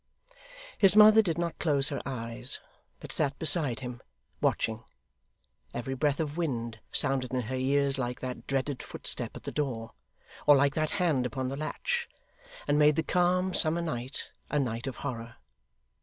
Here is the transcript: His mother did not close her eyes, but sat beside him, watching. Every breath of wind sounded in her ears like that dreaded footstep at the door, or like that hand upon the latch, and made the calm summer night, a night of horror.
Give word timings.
His 0.79 0.95
mother 0.95 1.21
did 1.21 1.37
not 1.37 1.59
close 1.59 1.89
her 1.89 2.01
eyes, 2.07 2.59
but 2.99 3.11
sat 3.11 3.37
beside 3.37 3.81
him, 3.81 4.01
watching. 4.41 4.83
Every 5.75 5.93
breath 5.93 6.19
of 6.19 6.37
wind 6.37 6.79
sounded 6.91 7.31
in 7.35 7.41
her 7.41 7.55
ears 7.55 7.99
like 7.99 8.19
that 8.21 8.47
dreaded 8.47 8.81
footstep 8.81 9.35
at 9.37 9.43
the 9.43 9.51
door, 9.51 9.93
or 10.47 10.55
like 10.55 10.73
that 10.73 10.93
hand 10.97 11.27
upon 11.27 11.49
the 11.49 11.55
latch, 11.55 12.09
and 12.67 12.79
made 12.79 12.95
the 12.95 13.03
calm 13.03 13.53
summer 13.53 13.79
night, 13.83 14.31
a 14.49 14.57
night 14.57 14.87
of 14.87 14.95
horror. 15.05 15.35